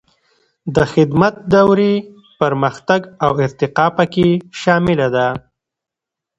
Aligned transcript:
د 0.75 0.77
خدمت 0.93 1.35
دورې 1.53 1.93
پرمختګ 2.39 3.01
او 3.25 3.31
ارتقا 3.45 3.87
پکې 3.97 4.29
شامله 4.61 5.07
ده. 5.15 5.27